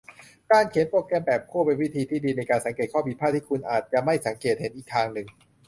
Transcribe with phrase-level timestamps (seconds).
[0.51, 5.27] การเขียนโปรแกรมแบบคู่เป็นวิธีที่ดีในการสังเกตข้อผิดพลาดที่คุณอาจจะไม่สังเกตเห็นอีกทางหนึ่ง